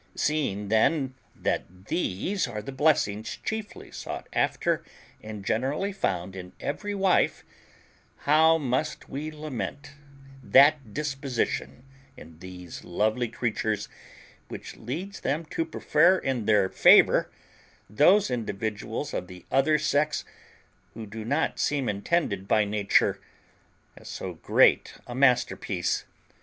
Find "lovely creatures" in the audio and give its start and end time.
12.83-13.87